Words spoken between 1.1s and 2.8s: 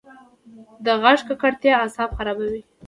ککړتیا اعصاب خرابوي.